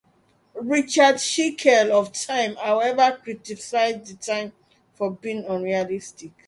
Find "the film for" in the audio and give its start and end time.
4.07-5.11